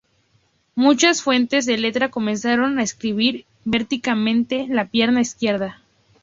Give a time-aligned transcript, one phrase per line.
[0.73, 5.79] Muchas fuentes de letra comenzaron entonces a escribir verticalmente la pierna izquierda.